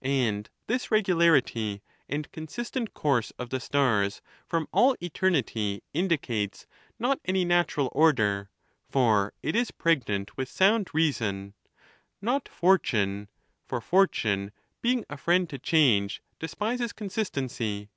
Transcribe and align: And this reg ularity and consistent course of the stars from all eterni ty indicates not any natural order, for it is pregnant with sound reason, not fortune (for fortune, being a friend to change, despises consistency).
And 0.00 0.48
this 0.68 0.90
reg 0.90 1.04
ularity 1.04 1.82
and 2.08 2.32
consistent 2.32 2.94
course 2.94 3.30
of 3.38 3.50
the 3.50 3.60
stars 3.60 4.22
from 4.46 4.68
all 4.72 4.96
eterni 5.02 5.42
ty 5.44 5.82
indicates 5.92 6.66
not 6.98 7.20
any 7.26 7.44
natural 7.44 7.90
order, 7.92 8.48
for 8.88 9.34
it 9.42 9.54
is 9.54 9.70
pregnant 9.72 10.34
with 10.38 10.48
sound 10.48 10.88
reason, 10.94 11.52
not 12.22 12.48
fortune 12.48 13.28
(for 13.66 13.82
fortune, 13.82 14.50
being 14.80 15.04
a 15.10 15.18
friend 15.18 15.46
to 15.50 15.58
change, 15.58 16.22
despises 16.38 16.94
consistency). 16.94 17.90